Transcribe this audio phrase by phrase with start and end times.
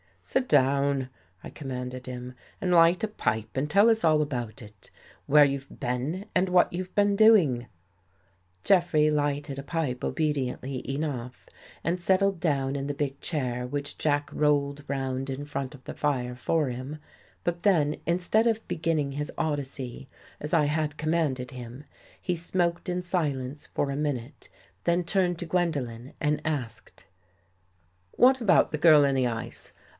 [0.31, 1.09] "Sit down,"
[1.43, 4.89] I commanded him," and light a pipe, and tell us all about it.
[5.27, 7.67] Where you've been and what you've been doing."
[8.63, 11.45] Jeffrey lighted a pipe obediently enough,
[11.83, 15.83] and set tled down in the big chair which Jack rolled round in front of
[15.83, 16.97] the fire for him,
[17.43, 20.07] but then instead of be ginning his Odyssey,
[20.39, 21.83] as I had commanded him,
[22.19, 24.49] he smoked in silence for a minute,
[24.85, 27.05] then turned to Gwen dolen and asked:
[28.13, 29.73] "What about the girl in the ice?